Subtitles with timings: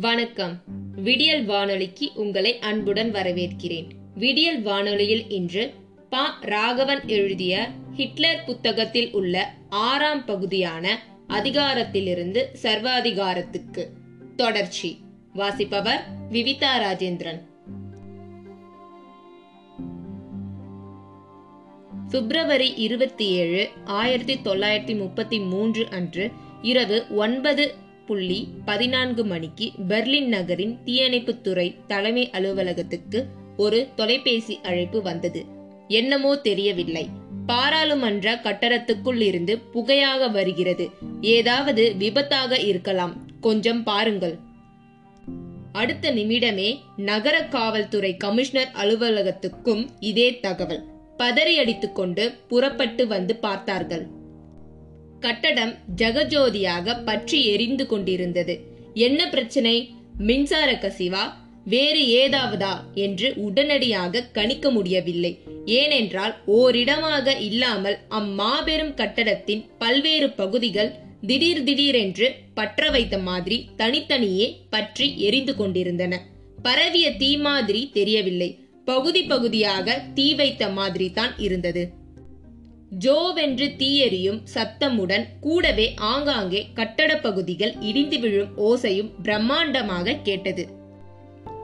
[0.00, 0.62] வணக்கம்.
[0.96, 3.88] விடியல் வானொலிக்கு உங்களை அன்புடன் வரவேற்கிறேன்.
[4.14, 5.74] விடியல் வானொலியில் இன்று
[6.10, 6.18] ப.
[6.40, 13.86] ராகவன் எழுதிய ஹிட்லர் புத்தகத்தில் உள்ள ஆறாம் பகுதியான அதிகாரத்திலிருந்து சர்வாதிகாரத்துக்கு.
[14.36, 14.98] தொடர்ச்சி.
[15.34, 17.40] வாசிப்பவர் விவிதா ராஜேந்திரன்.
[22.10, 26.30] பிப்ரவரி இருபத்தி ஏழு ஆயிரத்தி தொள்ளாயிரத்தி முப்பத்தி மூன்று அன்று
[26.62, 33.24] இரவு ஒன்பது புள்ளி பதினான்கு மணிக்கு பெர்லின் நகரின் தீயணைப்புத்துறை தலைமை அலுவலகத்துக்கு
[33.56, 35.44] ஒரு தொலைபேசி அழைப்பு வந்தது.
[35.88, 37.08] என்னமோ தெரியவில்லை.
[37.46, 40.90] பாராளுமன்ற கட்டடத்துக்குள் இருந்து புகையாக வருகிறது.
[41.20, 43.14] ஏதாவது விபத்தாக இருக்கலாம்.
[43.40, 44.36] கொஞ்சம் பாருங்கள்.
[45.72, 50.84] அடுத்த நிமிடமே நகர காவல்துறை கமிஷனர் அலுவலகத்துக்கும் இதே தகவல்.
[51.18, 54.06] பதறியடித்துக்கொண்டு புறப்பட்டு வந்து பார்த்தார்கள்.
[55.20, 58.60] கட்டடம் ஜெகஜோதியாக பற்றி எரிந்து கொண்டிருந்தது.
[58.94, 59.90] என்ன பிரச்சனை?
[60.18, 61.32] மின்சார கசிவா?
[61.64, 62.80] வேறு ஏதாவதா?
[62.94, 65.38] என்று உடனடியாக கணிக்க முடியவில்லை.
[65.66, 70.94] ஏனென்றால் ஓரிடமாக இல்லாமல் அம்மாபெரும் கட்டடத்தின் பல்வேறு பகுதிகள்
[71.26, 76.26] திடீர் திடீரென்று பற்ற வைத்த மாதிரி தனித்தனியே பற்றி எரிந்து கொண்டிருந்தன.
[76.62, 78.58] பரவிய தீ மாதிரி தெரியவில்லை.
[78.84, 81.97] பகுதி பகுதியாக தீ வைத்த மாதிரி தான் இருந்தது.
[82.98, 90.68] ஜோவென்று தீயெறியும் சத்தமுடன் கூடவே ஆங்காங்கே கட்டட பகுதிகள் இடிந்து விழும் ஓசையும் பிரம்மாண்டமாக கேட்டது.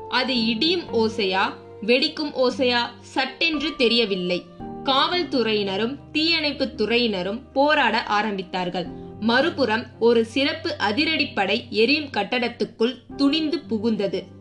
[0.08, 1.52] அது இடியும் ஓசையா?
[1.86, 2.80] வெடிக்கும் ஓசையா?
[3.00, 4.42] சட்டென்று தெரியவில்லை.
[4.84, 8.86] காவல்துறையினரும் தீயணைப்பு துறையினரும் போராட ஆரம்பித்தார்கள்.
[9.20, 14.33] மறுபுறம் ஒரு சிறப்பு அதிரடிப்படை எரியும் கட்டடத்துக்குள் துணிந்து புகுந்தது.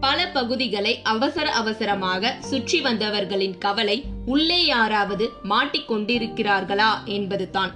[0.00, 7.72] பல பகுதிகளை அவசர அவசரமாக சுற்றி வந்தவர்களின் கவலை உள்ளே யாராவது மாட்டிக்கொண்டிருக்கிறார்களா என்பதுதான்.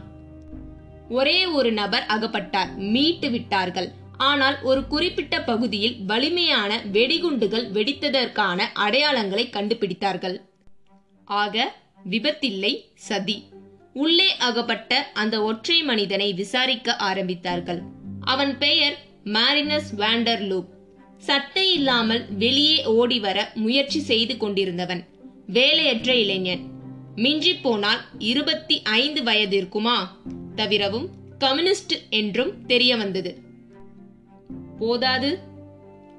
[1.08, 3.92] ஒரே ஒரு நபர் அகப்பட்டார் மீட்டு விட்டார்கள்.
[4.16, 10.36] ஆனால் ஒரு குறிப்பிட்ட பகுதியில் வலிமையான வெடிகுண்டுகள் வெடித்ததற்கான அடையாளங்களை கண்டுபிடித்தார்கள்.
[11.24, 11.74] ஆக
[12.10, 13.48] விபத்தில்லை சதி.
[13.92, 17.82] உள்ளே அகப்பட்ட அந்த ஒற்றை மனிதனை விசாரிக்க ஆரம்பித்தார்கள்.
[18.20, 20.72] அவன் பெயர் மாரினஸ் வேண்டர்லூப்
[21.26, 25.02] சட்டை இல்லாமல் வெளியே ஓடி வர முயற்சி செய்து கொண்டிருந்தவன்.
[25.46, 26.64] வேலையற்ற இளைஞன்.
[27.16, 29.96] மிஞ்சி போனால் இருபத்தி ஐந்து வயதிற்குமா?
[30.54, 31.08] தவிரவும்
[31.38, 33.32] கம்யூனிஸ்ட் என்றும் தெரிய வந்தது
[34.78, 35.30] போதாது.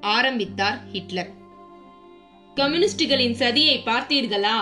[0.00, 1.30] ஆரம்பித்தார் ஹிட்லர்.
[2.54, 4.58] கம்யூனிஸ்டுகளின் சதியை பார்த்தீர்களா?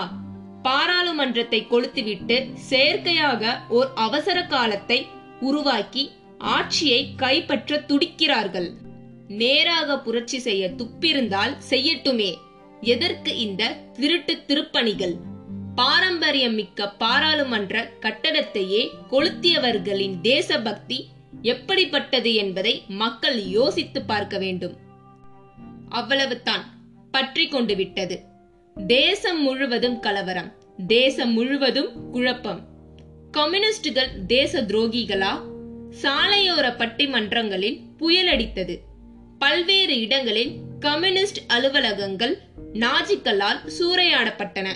[0.63, 5.05] பாராளுமன்றத்தை கொளுத்துவிட்டு செயற்கையாக ஓர் அவசர காலத்தை
[5.39, 8.69] உருவாக்கி ஆட்சியை கைப்பற்ற துடிக்கிறார்கள்.
[9.27, 12.35] நேராக புரட்சி செய்ய துப்பிருந்தால் செய்யட்டுமே.
[12.81, 15.15] எதற்கு இந்த திருட்டு திருப்பணிகள்?
[15.75, 21.07] பாரம்பரியம் மிக்க பாராளுமன்ற கட்டடத்தையே கொளுத்தியவர்களின் தேசபக்தி
[21.41, 24.77] எப்படிப்பட்டது என்பதை மக்கள் யோசித்து பார்க்க வேண்டும்.
[25.89, 26.63] அவ்வளவுதான்
[27.11, 28.19] பற்றி கொண்டு விட்டது.
[28.87, 30.53] தேசம் முழுவதும் கலவரம்
[30.87, 32.67] தேசம் முழுவதும் குழப்பம்.
[33.31, 35.41] கம்யூனிஸ்டுகள் தேச துரோகிகளா?
[36.01, 38.77] சாலையோர பட்டிமன்றங்களில் புயலடித்தது
[39.39, 42.39] பல்வேறு இடங்களில் கம்யூனிஸ்ட் அலுவலகங்கள்
[42.73, 44.67] நாஜிக்களால் சூறையாடப்பட்டன.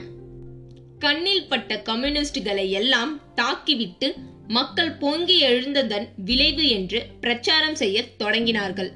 [0.99, 4.13] கண்ணில் பட்ட கம்யூனிஸ்டுகளை எல்லாம் தாக்கிவிட்டு
[4.47, 8.91] மக்கள் பொங்கி எழுந்ததன் விளைவு என்று பிரச்சாரம் செய்ய தொடங்கினார்கள்.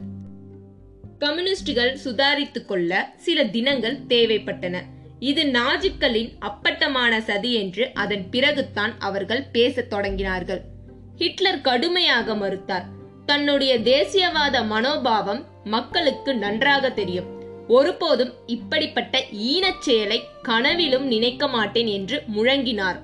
[1.20, 4.82] கம்யூனிஸ்டுகள் சுதாரித்துக் கொள்ள சில தினங்கள் தேவைப்பட்டன.
[5.20, 10.62] இது நாஜிக்களின் அப்பட்டமான சதி என்று அதன் பிறகுதான் அவர்கள் பேசத் தொடங்கினார்கள்.
[11.18, 12.86] ஹிட்லர் கடுமையாக மறுத்தார்.
[13.26, 17.26] தன்னுடைய தேசியவாத மனோபாவம் மக்களுக்கு நன்றாக தெரியும்.
[17.68, 23.00] ஒருபோதும் இப்படிப்பட்ட ஈனச் செயலை கனவிலும் நினைக்க மாட்டேன் என்று முழங்கினார்.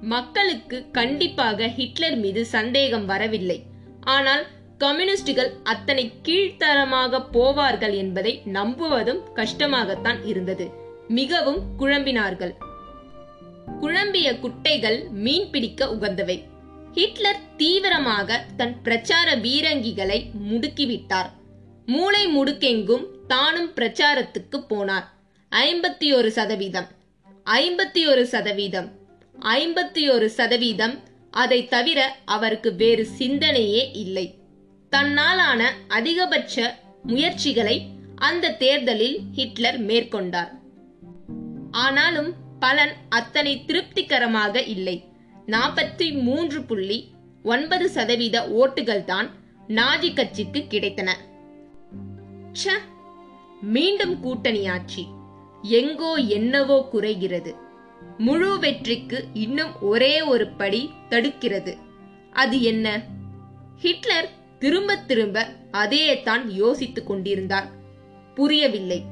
[0.00, 3.62] மக்களுக்கு கண்டிப்பாக ஹிட்லர் மீது சந்தேகம் வரவில்லை.
[4.00, 4.46] ஆனால்
[4.78, 10.70] கம்யூனிஸ்டுகள் அத்தனை கீழ்த்தரமாக போவார்கள் என்பதை நம்புவதும் கஷ்டமாகத்தான் இருந்தது.
[11.08, 12.54] மிகவும் குழம்பினார்கள்.
[13.80, 16.42] குழம்பிய குட்டைகள் மீன் பிடிக்க உகந்தவை.
[16.92, 21.30] ஹிட்லர் தீவிரமாக தன் பிரச்சார வீரங்கிகளை முடுக்கிவிட்டார்.
[21.86, 25.04] மூளை முடுக்கெங்கும் தானும் பிரச்சாரத்துக்கு போனார்.
[25.50, 26.86] ஐம்பத்தி ஒரு சதவீதம்.
[27.46, 28.90] ஐம்பத்தி ஒரு சதவீதம்.
[29.40, 31.00] ஐம்பத்தி ஒரு சதவீதம்.
[31.30, 34.34] அதை தவிர அவருக்கு வேறு சிந்தனையே இல்லை.
[34.90, 37.82] தன்னாலான அதிகபட்ச முயற்சிகளை
[38.16, 40.50] அந்த தேர்தலில் ஹிட்லர் மேற்கொண்டார்.
[41.70, 45.04] ஆனாலும் பலன் அத்தனை திருப்திகரமாக இல்லை.
[45.46, 47.08] நாற்பத்தி மூன்று புள்ளி
[47.42, 49.30] ஒன்பது சதவீத ஓட்டுகள் தான்
[49.68, 51.10] நாஜி கட்சிக்கு கிடைத்தன.
[52.52, 52.70] ச்ச,
[53.62, 55.06] மீண்டும் கூட்டணியாட்சி
[55.62, 57.54] எங்கோ என்னவோ குறைகிறது.
[58.18, 61.76] முழு வெற்றிக்கு இன்னும் ஒரே ஒரு படி தடுக்கிறது.
[62.32, 63.02] அது என்ன?
[63.78, 64.28] ஹிட்லர்
[64.58, 67.68] திரும்ப திரும்ப அதையே தான் யோசித்துக் கொண்டிருந்தார்.
[68.34, 69.04] புரியவில்லை.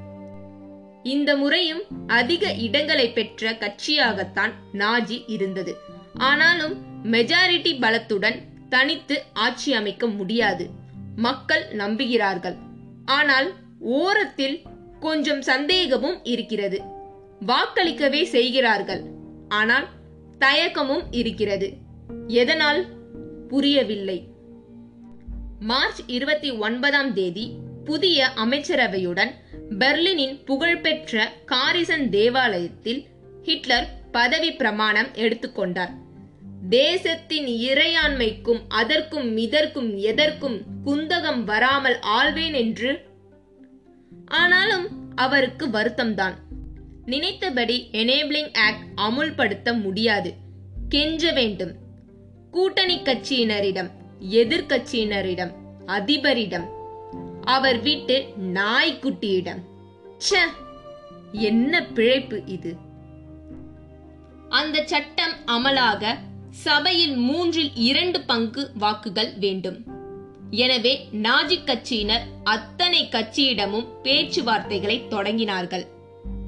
[1.02, 5.76] இந்த முறையும் அதிக இடங்களை பெற்ற கட்சியாகத்தான் நாஜி இருந்தது.
[6.14, 10.70] ஆனாலும் மெஜாரிட்டி பலத்துடன் தனித்து ஆட்சி அமைக்க முடியாது.
[11.16, 12.56] மக்கள் நம்புகிறார்கள்.
[13.10, 13.48] ஆனால்
[13.80, 14.56] ஓரத்தில்
[15.00, 16.82] கொஞ்சம் சந்தேகமும் இருக்கிறது.
[17.46, 19.02] வாக்களிக்கவே செய்கிறார்கள்.
[19.48, 19.86] ஆனால்
[20.38, 21.68] தயக்கமும் இருக்கிறது.
[22.26, 22.84] எதனால்?
[23.48, 24.18] புரியவில்லை.
[25.60, 27.46] மார்ச் இருபத்தி ஒன்பதாம் தேதி
[27.84, 29.32] புதிய அமைச்சரவையுடன்
[29.78, 33.04] பெர்லினின் புகழ்பெற்ற காரிசன் தேவாலயத்தில்
[33.42, 35.92] ஹிட்லர் பதவி பிரமாணம் எடுத்துக்கொண்டார்.
[36.70, 42.90] தேசத்தின் இறையாண்மைக்கும் அதற்கும் இதற்கும் எதற்கும் குந்தகம் வராமல் ஆள்வேன் என்று?
[44.26, 46.36] ஆனாலும் அவருக்கு வருத்தம்தான்.
[47.04, 50.32] நினைத்தபடி எனேபிளிங் ஆக்ட் அமுல்படுத்த முடியாது.
[50.88, 51.72] கெஞ்ச வேண்டும்.
[52.50, 53.90] கூட்டணி கட்சியினரிடம்
[54.30, 55.52] எதிர்க்கட்சியினரிடம்
[55.86, 56.66] அதிபரிடம்
[57.42, 59.60] அவர் வீட்டு நாய்க்குட்டியிடம்
[60.16, 60.40] ச்ச!
[61.32, 62.76] என்ன பிழைப்பு இது?
[64.48, 66.02] அந்த சட்டம் அமலாக
[66.50, 69.78] சபையில் மூன்றில் இரண்டு பங்கு வாக்குகள் வேண்டும்.
[70.50, 75.84] எனவே நாஜி கட்சியினர் அத்தனை கட்சியிடமும் பேச்சுவார்த்தைகளை தொடங்கினார்கள்.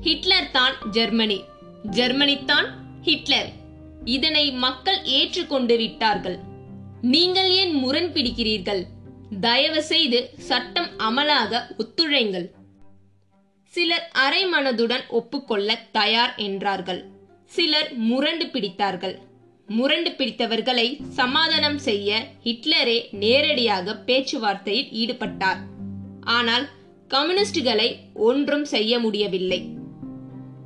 [0.00, 1.44] ஹிட்லர் தான் ஜெர்மனி.
[1.90, 2.68] ஜெர்மனி தான்
[3.02, 3.50] ஹிட்லர்.
[4.04, 6.38] இதனை மக்கள் ஏற்றுக்கொண்டு விட்டார்கள்
[7.00, 8.86] நீங்கள் ஏன் முரண் பிடிக்கிறீர்கள்?
[9.40, 12.50] தயவு செய்து சட்டம் அமலாக ஒத்துழைங்கள்
[13.74, 17.04] சிலர் அரை மனதுடன் ஒப்புக்கொள்ள தயார் என்றார்கள்.
[17.44, 19.14] சிலர் முரண்டு பிடித்தார்கள்.
[19.68, 25.60] முரண்டு பிடித்தவர்களை சமாதானம் செய்ய ஹிட்லரே நேரடியாக பேச்சுவார்த்தையில் ஈடுபட்டார்.
[26.20, 26.68] ஆனால்
[27.08, 29.60] கம்யூனிஸ்டுகளை ஒன்றும் செய்ய முடியவில்லை.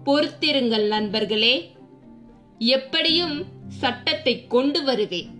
[0.04, 1.70] பொறுத்திருங்கள் நண்பர்களே
[2.58, 5.30] எப்படியும் சட்டத்தை கொண்டு வருவேன்.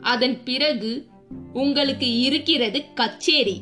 [0.00, 1.08] அதன் பிறகு
[1.52, 3.60] உங்களுக்கு இருக்கிறது கச்சேரி.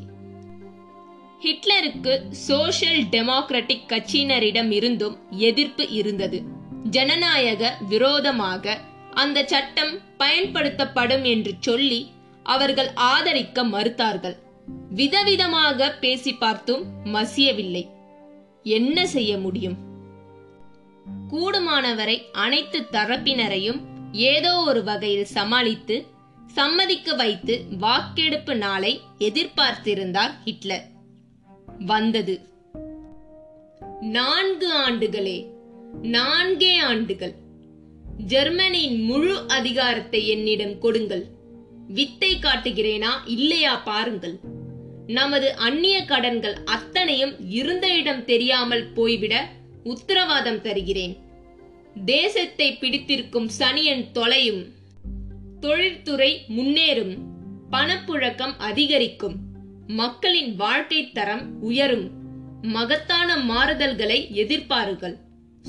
[1.41, 6.43] ஹிட்லருக்கு சோஷியல் டெமோக்ராட்டிக் கட்சியினரிடம் இருந்தும் எதிர்ப்பு இருந்தது.
[6.91, 8.79] ஜனநாயக விரோதமாக
[9.13, 12.11] அந்த சட்டம் பயன்படுத்தப்படும் என்று சொல்லி
[12.43, 14.37] அவர்கள் ஆதரிக்க மறுத்தார்கள்.
[14.97, 17.89] விதவிதமாக பேசி பார்த்தும் மசியவில்லை.
[18.63, 19.77] என்ன செய்ய முடியும்?
[21.31, 23.81] கூடுமானவரை அனைத்து தரப்பினரையும்
[24.13, 26.07] ஏதோ ஒரு வகையில் சமாளித்து
[26.47, 30.85] சம்மதிக்க வைத்து வாக்கெடுப்பு நாளை எதிர்பார்த்திருந்தார் ஹிட்லர்.
[31.79, 32.41] வந்தது.
[34.01, 35.51] நான்கு ஆண்டுகளே
[36.03, 37.42] நான்கே ஆண்டுகள்.
[38.31, 41.25] ஜெர்மனியின் முழு அதிகாரத்தை என்னிடம் கொடுங்கள்.
[41.89, 44.41] வித்தை காட்டுகிறேனா இல்லையா பாருங்கள்.
[45.07, 49.49] நமது அந்நிய கடன்கள் அத்தனையும் இருந்த இடம் தெரியாமல் போய்விட
[49.85, 51.17] உத்தரவாதம் தருகிறேன்.
[52.05, 54.63] தேசத்தை பிடித்திருக்கும் சனியன் தொலையும்
[55.61, 57.15] தொழில்துறை முன்னேறும்
[57.71, 59.37] பணப்புழக்கம் அதிகரிக்கும்
[59.87, 62.11] மக்களின் வாழ்க்கை தரம் உயரும்
[62.63, 65.17] மகத்தான மாறுதல்களை எதிர்பாருங்கள்.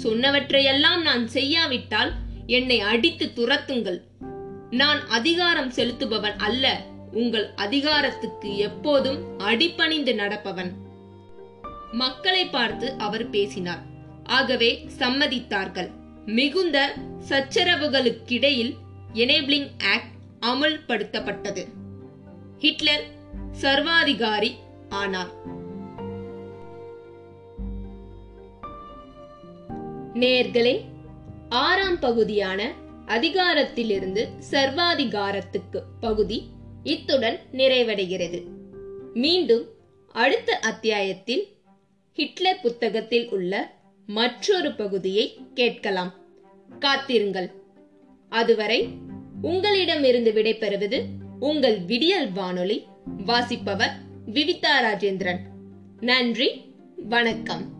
[0.04, 2.14] சொன்னவற்றையெல்லாம் நான் செய்யாவிட்டால்
[2.48, 4.02] என்னை அடித்து துரத்துங்கள்.
[4.70, 6.82] நான் அதிகாரம் செலுத்துபவன் அல்ல
[7.12, 10.72] உங்கள் அதிகாரத்துக்கு எப்போதும் அடிபணிந்து நடப்பவன்.
[11.92, 13.82] மக்களை பார்த்து அவர் பேசினார்.
[14.24, 15.92] ஆகவே சம்மதித்தார்கள்.
[16.26, 16.94] மிகுந்த
[17.30, 18.78] சச்சரவுகளுக்கிடையில்
[19.14, 20.12] எனேபிளிங் ஆக்ட்
[20.46, 21.66] அமுல்படுத்தப்பட்டது.
[22.60, 23.04] ஹிட்லர்
[23.52, 24.56] சர்வாதிகாரி
[24.90, 25.32] ஆனார்.
[30.14, 30.92] நேர்களே
[31.54, 32.74] ஆறாம் பகுதியான
[33.06, 36.44] அதிகாரத்திலிருந்து சர்வாதிகாரத்துக்கு பகுதி
[36.84, 38.44] இத்துடன் நிறைவடைகிறது.
[39.14, 39.66] மீண்டும்
[40.12, 41.48] அடுத்த அத்தியாயத்தில்
[42.14, 43.74] ஹிட்லர் புத்தகத்தில் உள்ள
[44.08, 46.14] மற்றொரு பகுதியை கேட்கலாம்.
[46.80, 47.52] காத்திருங்கள்.
[48.30, 48.90] அதுவரை
[49.42, 51.04] உங்களிடமிருந்து விடைபெறுவது
[51.40, 52.84] உங்கள் விடியல் வானொலி
[53.26, 53.94] வாசிப்பவர்
[54.26, 55.40] விவிதா ராஜேந்திரன்.
[56.00, 57.73] நன்றி வணக்கம்.